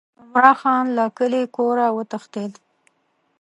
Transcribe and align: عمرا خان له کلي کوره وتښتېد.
عمرا 0.21 0.53
خان 0.61 0.85
له 0.97 1.05
کلي 1.17 1.43
کوره 1.55 1.85
وتښتېد. 1.97 2.53